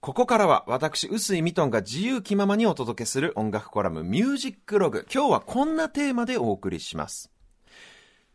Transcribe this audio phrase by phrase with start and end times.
[0.00, 5.06] ここからは私、臼井ミトンが自由気ままにお届けする音楽コラムミュージックログ。
[5.12, 7.30] 今日はこんなテーマでお送りします。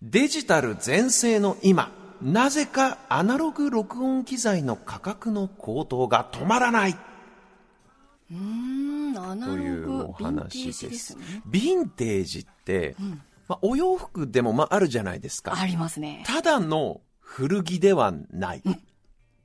[0.04, 1.92] デジタル全盛の今、
[2.22, 6.96] なぜかアナログ録音機材の価格の高騰が止まらない。
[8.32, 10.88] うんというお話です。
[10.88, 15.60] ですね、ヴィンテージって、うん、まあ、お洋服でもまああるじゃないですか。
[15.60, 16.24] ありますね。
[16.28, 18.62] ただの古着ではない。
[18.64, 18.80] うん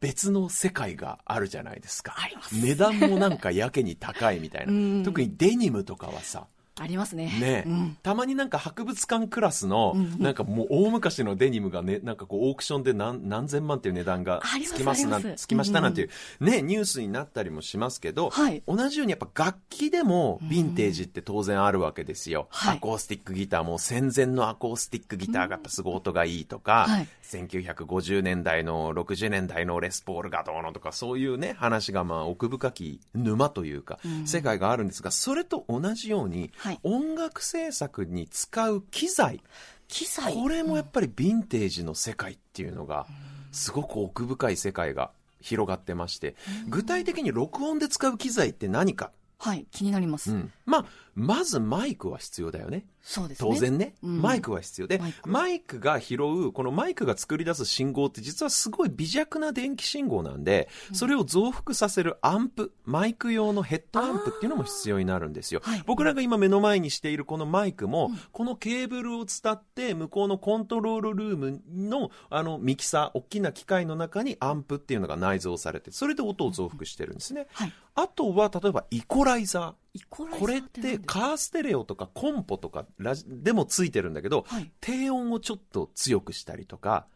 [0.01, 2.17] 別の世界があるじゃないですか。
[2.53, 5.05] 値段もなんかやけに高いみたいな。
[5.05, 6.47] 特にデニムとかはさ、
[6.81, 7.27] ありますね。
[7.39, 16.11] ね、うん、たまになんか博物館クラスの、なんかもう大昔のデニムがね、なんかこうオークションで何何千万っていう値段がつきますな、つきましたなんていう、
[16.43, 22.49] ね、ニュースになったりもしますけど、はい、同じようにやっぱ楽器でもヴィンテージって当然あるわけですよ。
[22.51, 39.43] アコースティックギターも戦前のアコースティックギターがやっぱすごい音がいいとか、はい、1950年代の60年代のレスポールがどうのとかそういうね、話がまあ奥深き沼というか、世界があるんですが、それと同じように、はい、音楽制作に使う機材。
[39.89, 40.35] 機材。
[40.35, 43.07] これもやっぱりヴィンテージの世界っていうのが、
[43.51, 45.11] すごく奥深い世界が
[45.41, 46.37] 広がってまして、
[46.69, 49.11] 具体的に録音で使う機材って何か？
[49.39, 50.33] はい、気になります。
[50.33, 52.85] うん、まあ、まずマイクは必要だよね。
[53.03, 53.51] そうですね。
[53.51, 54.87] 当然ね、うん、マイクは必要。
[54.87, 55.81] でマイ、ク。
[55.81, 65.63] が拾う、このマイクが作り出す信号って実はすごい微弱な電気信号なんで、うん、それを増幅させるアンプ、マイク用のヘッドアンプっていうのも必要になるんですよ。
[65.87, 77.47] 僕らが今目の前にしているこのマイクも、このケーブルを伝って向こうのコントロールルームのあのミキサー、大きな機械の中にアンプっていうのが内蔵されて、それで音を増幅してるんですね。
[77.53, 79.75] はい、あとは、例えばイコライザー。
[80.09, 87.07] これってカーステレオとかコンポとかラジでもついてるんだけど、はい、低音をちょっと強くしたりとか、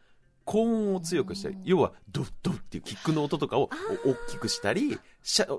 [0.43, 3.69] 高音を強くしたり、要はドッドッっていうキックの音とかを
[4.05, 4.99] 大きくしたり、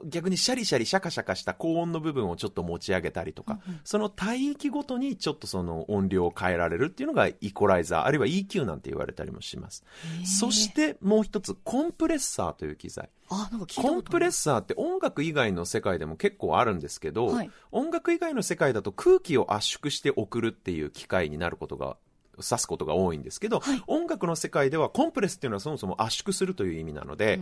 [0.04, 9.84] 逆にシャリシャリシャカシャカした高音の部分をちょっと持ち上げたりとか、うんうん、その帯域ごとにちょっとその音量を変えられるっていうのがイコライザー、あるいは EQ なんて言われたりもします。
[10.25, 13.10] そしてもう一つ、コンプレッサーという機材。
[13.28, 21.97] あなんかコンプレッサーって音楽以外の世界でも結構あるんですけど、はい、音楽以外の世界だと空気を圧縮して送るっていう機械になることが
[22.37, 27.41] 指すことが多いんですけど、はい、音楽の世界ではコンプレスっていうのはそもそも圧縮するという意味なので、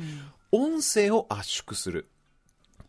[0.53, 2.09] うん、音声を圧縮する。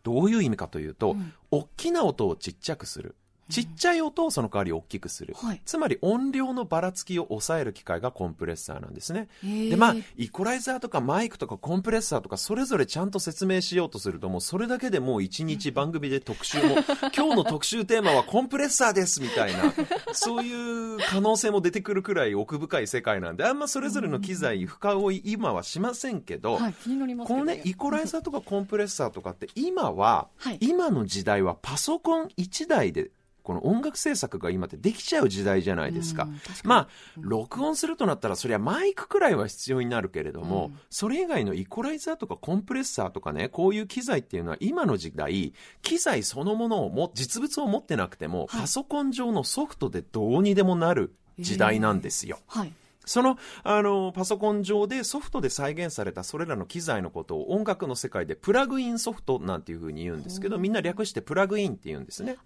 [0.05, 3.15] どういう意味かというと、うん、大きな音をちっちゃくする。
[3.49, 9.27] ちっちゃい音をその代わり大きくする、はい、つまり音量のばらつきを抑える機械がコンプレッサーなんですね。
[9.43, 16.75] で、まあ、イコライザーとかマイクとかコンプレッサーとかそれぞれちゃんと説明しようとするともうそれだけでもう一日番組で特集も、
[17.15, 19.73] 今日の特集テーマはコンプレッサーですみたいな、
[20.13, 33.11] そういう可能性も出てくるくらい奥深い世界なんで、あんまそれぞれの機材深追い今はしませんけど、このね、イコライザーとかコンプレッサーとかって今は、 はい、今の時代はパソコン1台で
[33.45, 36.25] この音楽制作が今ってできちゃう時代じゃないですか。
[36.25, 36.31] か
[36.63, 36.87] まあ、
[37.19, 52.39] 録音するとなったら、そりゃマイクくらいは必要になるけれども、うん、それ以外のイコライザーとかコンプレッサーとかね、こういう機材っていうのは今の時代、機材そのものをも、実物を持ってなくても、はい、パソコン上のソフトでどうにでもなる時代なんですよ。
[52.47, 52.73] はい
[53.05, 62.37] その、あの、パソコン上でソフトで再現されたそれらの機材のことを音楽の世界でプラグインソフトなんていうふうに言うんですけど、みんな略してプラグインって言うんですね。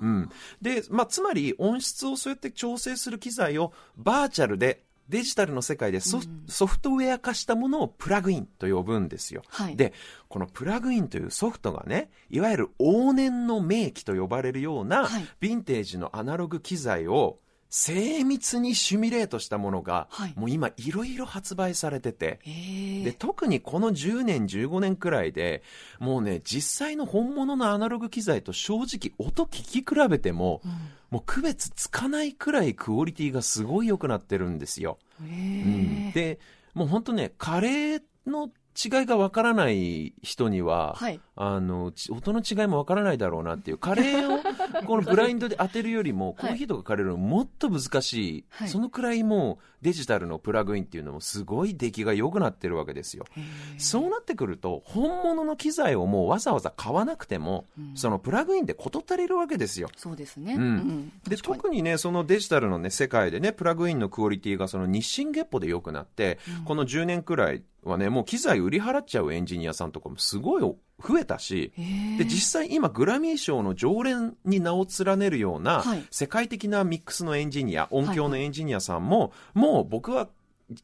[0.00, 0.30] うん。
[0.60, 9.42] で、まあ、つまり音質をそうやって調整する機材をバーチャルでデジタルの世界でソ,、ソフトウェア化したものをプラグインと呼ぶんですよ。
[9.48, 9.94] はい、で、
[10.28, 17.38] このプラグインというソフトがね、いわゆる往年の名機と呼ばれるような、はい、ヴィンテージのアナログ機材を
[17.70, 22.40] 精密にシミュレートしたものが、はい、もう今いろいろ発売されてて、
[23.04, 25.62] で、特にこの10年、15年くらいで、
[25.98, 30.70] もうね、実際の本物のアナログ機材と正直音聞き比べても、うん、
[31.10, 34.98] もう区別つかないくらいクオリティがすごい良くなってるんですよ。
[35.20, 36.38] うん、で、
[36.74, 41.20] もう本当ね、カレーの違いがわからない人には、はい。
[41.34, 44.40] あの、ち音の違いもわからないだろうなっていう、カレーを
[44.86, 46.54] このブラインドで当てるよりも、コはい。
[46.54, 48.68] ーヒーとかカレーよりももっと難しい、はい。
[48.68, 53.24] そのくらいもうデジタルのプラグインっていうのもすごい出来が良くなってるわけですよ。
[53.78, 59.88] そうなってくると、本物の機材をもうわざわざ買わなくても、そのプラグインで事足りるわけですよ。
[59.96, 60.54] そうですね。
[60.54, 61.12] うん。
[61.26, 71.72] で特にね、そのデジタルの、ね、世界でね、プラグインのクオリティがその日進月歩で良くなって、この10年くらいはね、もう機材売り払っちゃうエンジニアさんとかもすごい増えたし、
[72.18, 80.28] で実際今、グラミー賞の常連に名を連ねるようなはい世界的なミックスのエンジニア、音響のエンジニアさんも、もう僕は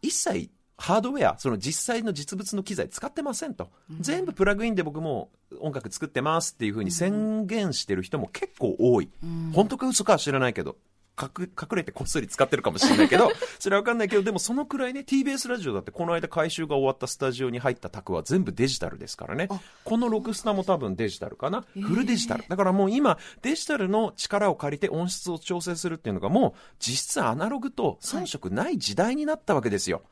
[0.03, 3.71] 一切ハードウェア、その実際の実物の機材使ってませんと。
[4.01, 5.31] 全部プラグインで僕も
[5.61, 9.09] 音楽作ってますっていうふうに宣言してる人も結構多い。
[9.53, 10.77] 本当か嘘かは知らないけど。
[11.21, 19.49] 隠隠れてこっそり使ってるかもしれないけど、 それはわかんないけど、でもそのくらいね、TBS ラジオだってこの間改修が終わったスタジオに入った卓は全部デジタルですからね。
[19.85, 21.65] このロクスタも多分デジタルかな。
[21.73, 22.45] フルデジタル。
[22.49, 30.03] だからもう今、デジタルの力を借りて音質を調整するっていうのがもう実質アナログと遜色ない時代になったわけですよ。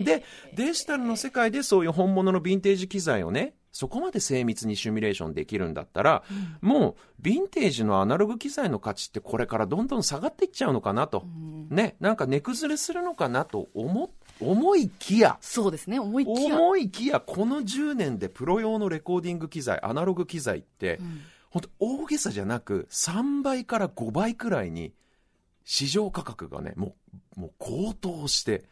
[0.00, 0.24] で、
[0.54, 6.22] デジタルの世界でそういう本物のヴィンテージ機材をね、そこまで精密にシミュレーションできるんだったら、
[6.60, 11.24] もう、ヴィンテージのアナログ機材の価値ってこれからどんどん下がっていっちゃうのかなと。
[11.70, 15.98] ね、なんか値崩れするのかなと思、思いきや、そうですね。
[15.98, 16.56] 思いっきや。
[16.56, 21.00] 思いきや、この10年でプロ用のレコーディング機材、アナログ機材って、
[21.50, 24.92] 本当大げさじゃなく、3倍から5倍くらいに、
[25.64, 26.94] 市場価格がね、も
[27.36, 28.68] う、もう高騰して、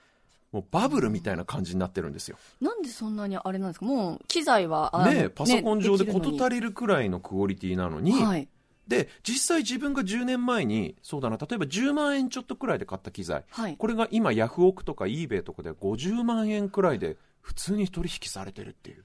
[0.53, 2.37] もうバブルみたいな感じになってるんですよ。
[2.61, 3.87] なんでそんなにあれなんですか？
[3.87, 8.47] もう、機材は、ねパソコン上で事足りるくらいのクオリティなのに、はい。
[8.87, 13.77] で、実際自分が10年前に、そうだな、例えば10万円ちょっとくらいで買った機材、はい。
[13.77, 19.05] これが今ヤフオクとか eBay とかで50万円くらいで普通に取引されてるっていう。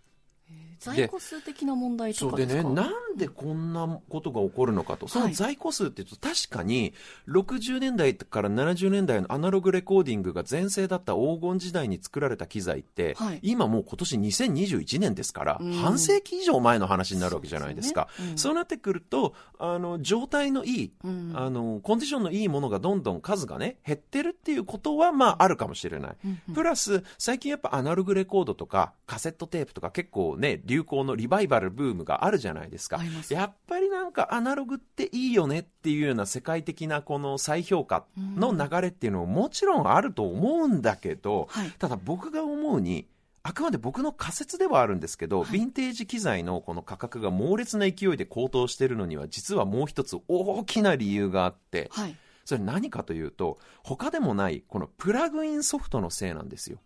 [0.79, 2.53] 在庫数的な問題そうでとか？
[2.53, 6.93] ですかね、なんでこんなことが起こるのかと、その在庫数って言うと、確かに
[7.27, 13.39] 60年代から70年代のアナログレコーディングが全盛だった黄金時代に作られた機材って、はい。
[13.41, 15.73] 今もう今年2021年ですから、うん。
[15.73, 18.07] 半世紀以上前の話になるわけじゃないですか。
[18.15, 18.31] そうね。
[18.31, 18.37] うん。
[18.37, 21.33] そうなってくると、あの状態のいい、うん。
[21.35, 26.15] あのコンディションのいいものがどんどん数がね減ってるっていうことはまああるかもしれない。
[26.25, 26.55] うんうん。
[26.55, 43.07] プラス最近やっぱアナログレコードとかカセットテープとか結構ね流行のリバイバルブームがあるじゃないですかすやっぱりなんかアナログっていいよねっていうような世界的なこの再評価の流れっていうのももちろんあると思うんだけど、はいただ僕が思うに
[43.43, 52.15] あくまで僕の仮説ではあるんですけど、ヴィンテージ機材のこの価格が猛烈な勢いで高騰しているのには実はもう一つ大きな理由があって、はい。
[52.43, 56.79] それ何かというと他でもないこのプラグインソフトのせいなんですよ。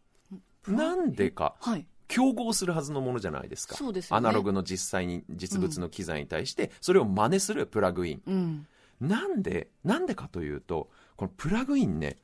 [0.68, 1.86] なんでかはい。
[2.12, 3.76] 競合するはずのものじゃないですか。
[3.76, 8.22] そうですよねアナログの実際に実物の機材に対してそれを真似するプラグイン。
[8.28, 8.68] うん。
[9.00, 12.18] なんで、なんでかというと、このプラグインね、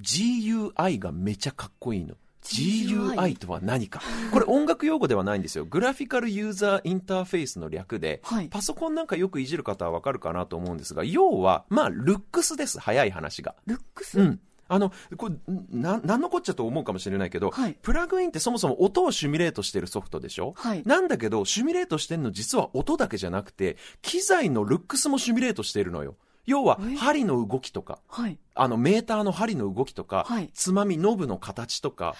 [0.00, 2.14] GUI がめちゃかっこいいの。
[2.42, 4.00] GUI GUI とは何か。
[4.32, 5.64] これ音楽用語ではないんですよ。
[5.64, 12.80] グラフィカルユーザーインターフェースの略で、はいパソコンなんかよくいじる方はわかるかなと思うんですが、要は、まあ、ルックスです。
[12.80, 13.54] 早い話が。
[13.66, 14.40] ルックス、うん。
[14.68, 15.34] あの、これ、
[15.70, 17.76] な、なんのこっちゃと思うかもしれないけど、はい。
[17.82, 20.54] プラグインってそもそも音をシミュレートしてるソフトでしょ？
[20.56, 20.82] はい。
[20.84, 26.16] なんだけど、シミュレートしてんの実は音だけじゃなくて、機材のルックスもシミュレートしてるのよ。
[26.46, 28.38] 要はえ、針の動きとか、はい。
[28.54, 30.50] あの、メーターの針の動きとか、はい。
[30.54, 32.14] つまみ、ノブの形とか、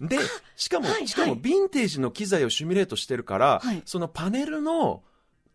[0.00, 0.18] で、
[0.56, 3.82] しかも、はいしかも、はいヴィンテージの機材をシミュレートしてるから、はい。
[3.84, 5.02] そのパネルの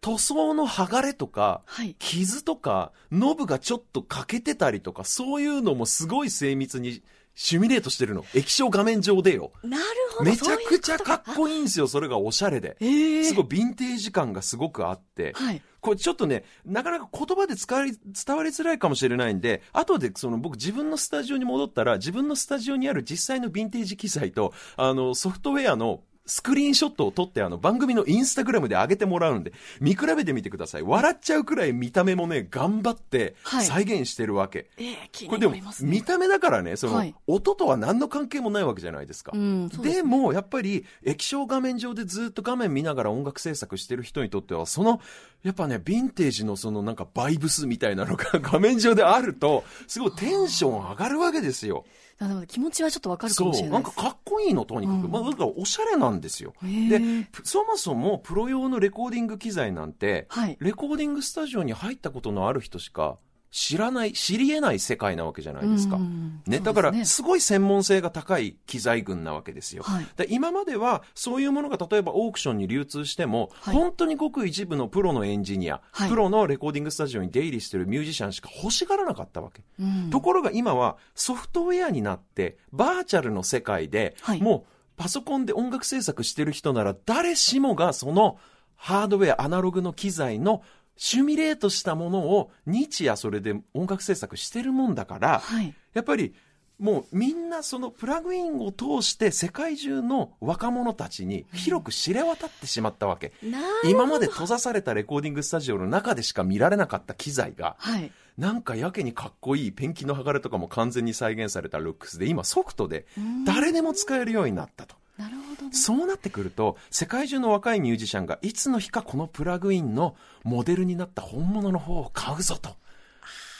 [0.01, 1.95] 塗装の剥がれとか、はい。
[1.99, 7.01] 傷とか、ノブがちょっと欠けてたりとか、そういうのもすごい精密に
[7.37, 8.25] シミュレートしてるの。
[8.33, 9.51] 液晶画面上でよ。
[9.63, 9.83] なる
[10.17, 10.29] ほど。
[10.29, 12.77] めちゃくちゃかっいこいいんですよ、それがおしゃれで。
[12.79, 12.85] い。
[12.85, 15.33] ええすごいヴィンテージ感がすごくあって。
[15.35, 15.61] はい。
[15.79, 30.83] これちょっとね、なかなか言葉で伝わりづらいかもしれないんで、後でその僕自分のスタジオに戻ったら、自分のスタジオにある実際のヴィンテージ機材と、あの、ソフトウェアのスクリーンショットを撮ってあの番組のインスタグラムで上げてもらうんで、見比べてみてください。
[30.83, 34.69] 笑っちゃうくらい見た目もね、頑張ってはい再現してるわけ。
[34.77, 35.55] ええ気にこれでも。
[35.81, 39.31] 見た目だからね、その、はい音とは何の関係もないわけじゃないですか。
[39.33, 45.01] うん、ですでも、やっぱり、液晶画面上でずっと画面見ながら音楽制作してる人にとっては、その、
[45.47, 51.85] やっぱね、ヴィンテージのそのなんかバイブスみたいなのが 画面上であると、すごいテンション上がるわけですよ。
[52.19, 53.69] なので気持ちはちょっとわかるかもしれ。
[53.69, 53.87] なです。
[53.87, 55.05] ないんかかっこいいの、とにかく。
[55.05, 56.53] うんまあ、だからおしゃれなんですよ。
[56.61, 56.99] で、
[57.31, 60.57] ぷそもそもプロ用のレコーディング機材なんて、はい。
[60.59, 63.17] レコーディングスタジオに入ったことのある人しか
[63.51, 65.95] 知らない、知り得ない世界なわけじゃないですか。
[65.95, 69.83] うんね、だから、ですすごい専門性が高い機材群なわけですよ。
[69.83, 70.07] はい。
[70.15, 73.75] で今までは、そういうものが例えばオークションに流通しても、はい。
[73.75, 76.09] 本当にごく一部のプロのエンジニア、はい。
[76.09, 79.63] プロのレコーディングスタジオに出入りしてるミュージシャンしか欲しがらなかったわけ。
[79.79, 80.09] うん。
[80.09, 84.41] ところが今はソフトウェアになって、バーチャルの世界で、はい。
[84.41, 88.39] もうパソコンで音楽制作してる人なら誰しもがその
[88.77, 90.61] ハードウェア、アナログの機材の
[90.97, 95.73] シミュレートしたものを日夜それで音楽制作してるもんだから、はい。
[95.93, 96.33] やっぱり
[96.79, 103.31] もうみんなそのプラグインを通して世界中の若者たちに広く知れ渡ってしまったわけ。
[103.41, 108.11] な今まで閉ざされたレコーディングスタジオの中でしか見られなかった機材が、はい。
[108.37, 113.07] なんかやけにかっこいいペンキの剥がれとかも完全に再現されたルックスで今ソフトで
[113.45, 114.95] 誰でも使えるようになったと。
[115.17, 115.73] なるほどね。
[115.73, 122.75] そうなってくると世界中の若いミュージシャンがいつの日かこのプラグインのモデルになった本物の方を買うぞと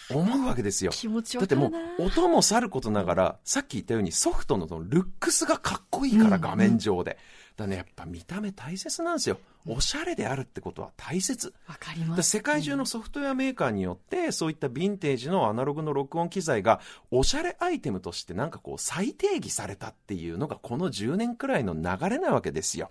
[0.10, 0.92] 思うわけですよ。
[0.92, 7.18] 気持ちだってもう音もさることながらさっき言ったようにソフトのそのルックスがかっこいいから画面上で。
[7.58, 9.40] だねやっぱ見た目大切なんですよ。
[9.68, 11.54] おしゃれであるってことは大切。
[11.68, 12.16] わかりま。
[12.16, 16.80] です世界中のソフトウェアメーカーによって、そういったヴィンテージのアナログの録音機材が、
[17.12, 22.90] おしゃれアイテムとしてなんかこう再定義されたっていうのが、この10年くらいの流れなわけですよ。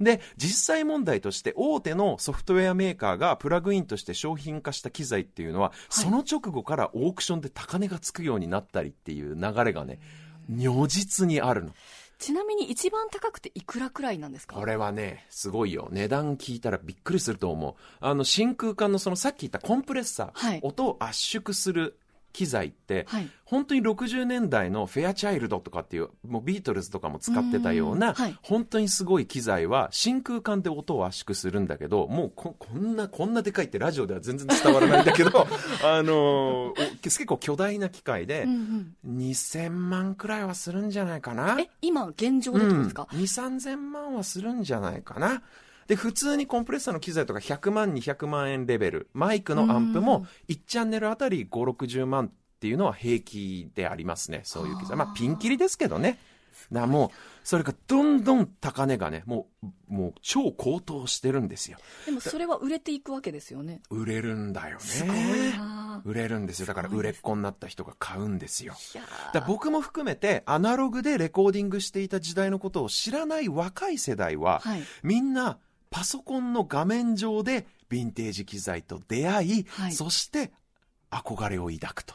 [0.00, 9.98] で、実際問題として、大手のソフトウェアメーカーがプラグインとして商品化した機材っていうのは、その直後からオークションで高値がつくようになったりっていう流れがね、
[10.48, 11.72] 如実にあるの。
[12.18, 14.56] ちなみに一番高くていくらくらいなんですか？
[14.56, 15.88] これはね、すごいよ。
[15.92, 17.74] 値段聞いたらびっくりすると思う。
[18.00, 21.98] あの、真空管のそのさっき言ったコンプレッサー、はい音を圧縮する
[22.38, 35.46] 機材って、はい本当に60年代のフェアチャイルドとかっていう、もうビートルズとかも使ってたような、うんはい本当にすごい機材は真空管で音を圧縮するんだけど、もうここんな、こんなでかいってラジオでは全然伝わらないんだけど、
[35.82, 39.18] あの結構巨大な機械でうんう、ん。
[39.18, 41.56] 2000万くらいはするんじゃないかな。
[41.58, 45.42] え、今現状でですか、うん、2、3000万はするんじゃないかな。
[45.88, 52.30] で、普通にコンプレッサーの機材とか100万、200万円レベル、マイクのアンプも1チャンネルあたり5、60万っ
[52.60, 54.42] ていうのは平気でありますね。
[54.44, 54.96] そういう機材。
[54.96, 56.18] まあ、ピンキリですけどね。
[56.72, 57.10] だからもう、
[57.42, 61.78] それがどんどん高値がね、もう、もう超高騰してるんですよ。
[62.04, 63.80] でもそれは売れていくわけですよね。
[63.88, 64.80] 売れるんだよね。
[64.80, 65.16] すごい
[65.56, 66.66] な売れるんですよ。
[66.66, 68.74] だから売れっ子になった人が買うんですよ。
[69.32, 75.58] だ僕も含めてアナログでレコーディングしていた時代のことを知らない若い世代は、はいみんな
[75.90, 80.52] パソコンの画面上でヴィンテージ機材と出会い、はいそして
[81.10, 82.14] 憧れを抱くと。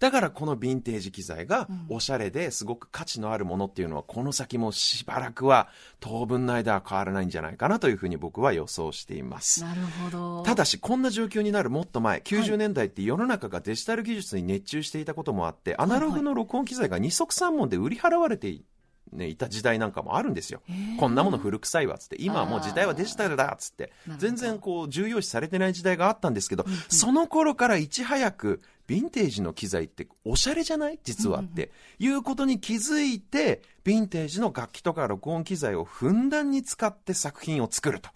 [0.00, 5.68] だからこのヴィンテージ機材がうんおしゃれですごく価値のあるものっていうのはこの先もしばらくは
[6.00, 9.62] 当分の間は変わらないんじゃないかなというふうに僕は予想しています。
[9.62, 10.42] なるほど。
[10.42, 18.64] ただし、こんな状況になるもっと前、90年代って世の中がデジタル技術に熱中していたこともあって、アナログの録音機材が二足三門で売り払われてい,、
[19.12, 20.62] ね、いた時代なんかもあるんですよ。
[20.98, 30.98] こんなもの古臭いわっつって、今はもう時代はデジタルだっつって全然こう重要視されてない時代があったんですけど、その頃からいち早く、ヴィンテージの機材っておしゃれじゃない？
[31.04, 38.10] 実はって、いうことに気づいて、ヴィンテージの楽器とか録音機材をふんだんに使って作品を作ると。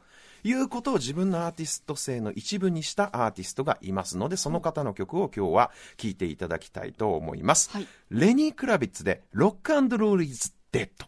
[0.46, 7.70] いうことを自分のアーティスト性の一部にしたアーティストがいますので、その方の曲を今日は聴いていただきたいと思います。
[7.70, 11.06] はいレニー・クラビッツで、ロックロール・イズ・デッド。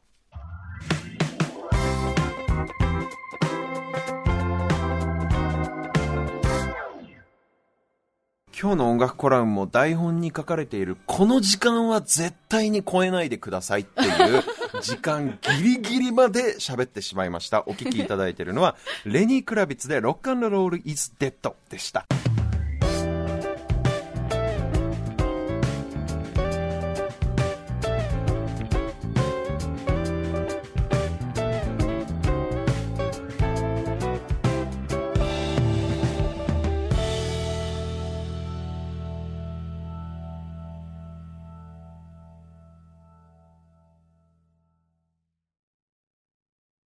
[8.59, 14.45] 今日の音楽コラムも台本に書かれているこの時間は絶対に超えないでくださいっていう
[14.81, 17.65] 時間ギリギリまで喋ってしまいました。
[17.67, 22.07] お聞きいただいているのはレニー・クラビッツでロックロール・イズ・デッドでした。